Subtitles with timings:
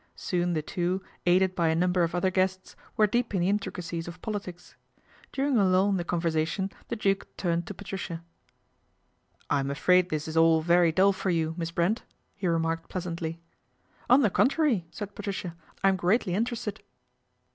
[0.15, 1.71] Soon the two, aided by!
[1.75, 4.75] number of other guests, were deep in the intricacie of politics.
[5.31, 8.23] During a lull in the conversation th< Duke turned to Patricia."
[9.51, 12.01] I am afraid this is all very dull for you, Mis Brent,"
[12.33, 13.41] he remarked pleasantly."
[14.09, 16.81] On the contrary/' said Patricia," I ac greatly interested."